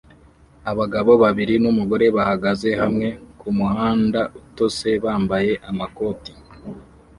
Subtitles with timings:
[0.71, 3.07] Abagabo babiri numugore bahagaze hamwe
[3.39, 6.31] kumuhanda utose bambaye amakoti